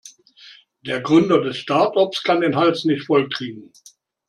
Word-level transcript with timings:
Der 0.83 0.99
Gründer 0.99 1.41
des 1.43 1.57
Startups 1.57 2.23
kann 2.23 2.41
den 2.41 2.55
Hals 2.55 2.85
nicht 2.85 3.05
voll 3.05 3.29
kriegen. 3.29 3.71